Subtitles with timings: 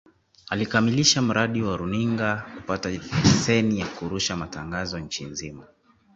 [0.49, 5.67] Alikamilisha mradi wa runinga kupata leseni ya kurusha matangazo nchi nzima